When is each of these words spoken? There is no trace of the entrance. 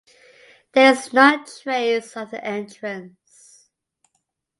There 0.71 0.91
is 0.93 1.13
no 1.13 1.45
trace 1.45 2.17
of 2.17 2.31
the 2.31 2.43
entrance. 2.43 3.69